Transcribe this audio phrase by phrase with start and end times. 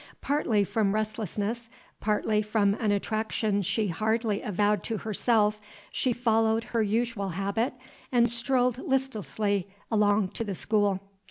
[0.19, 1.69] Partly from restlessness,
[1.99, 7.75] partly from an attraction she hardly avowed to herself, she followed her usual habit
[8.11, 10.99] and strolled listlessly along to the school.